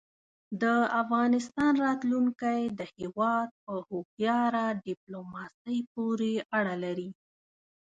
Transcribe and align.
د 0.61 0.63
افغانستان 1.01 1.73
راتلونکی 1.85 2.61
د 2.79 2.81
هېواد 2.97 3.49
په 3.63 3.73
هوښیاره 3.87 4.65
دیپلوماسۍ 4.87 5.79
پورې 5.93 6.33
اړه 6.57 6.75
لري. 6.83 7.09